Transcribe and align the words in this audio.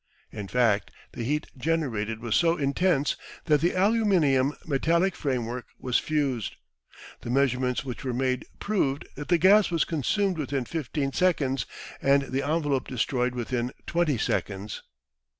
In 0.31 0.47
fact 0.47 0.89
the 1.13 1.23
heat 1.23 1.45
generated 1.55 2.21
was 2.21 2.35
so 2.35 2.57
intense 2.57 3.15
that 3.45 3.61
the 3.61 3.73
aluminium 3.75 4.53
metallic 4.65 5.15
framework 5.15 5.67
was 5.77 5.99
fused. 5.99 6.55
The 7.21 7.29
measurements 7.29 7.85
which 7.85 8.03
were 8.03 8.11
made 8.11 8.47
proved 8.59 9.07
that 9.13 9.27
the 9.27 9.37
gas 9.37 9.69
was 9.69 9.85
consumed 9.85 10.39
within 10.39 10.65
15 10.65 11.13
seconds 11.13 11.67
and 12.01 12.23
the 12.23 12.41
envelope 12.41 12.87
destroyed 12.87 13.35
within 13.35 13.73
20 13.85 14.17
seconds. 14.17 14.81